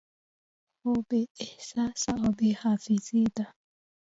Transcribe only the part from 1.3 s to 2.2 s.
احساسه